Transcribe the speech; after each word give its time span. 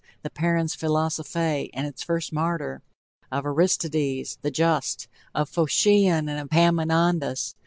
the 0.23 0.31
parens 0.31 0.73
philosophiae, 0.75 1.69
and 1.75 1.85
its 1.85 2.01
first 2.01 2.33
martyr! 2.33 2.81
of 3.31 3.45
Aristides! 3.45 4.39
the 4.41 4.49
Just 4.49 5.07
of 5.35 5.47
Phocion 5.47 6.27
and 6.27 6.49
Epaminondas! 6.49 7.53